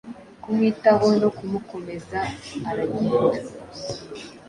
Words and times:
Kumwitaho 0.43 1.07
no 1.21 1.29
kumukomezaaragenda 1.37 3.39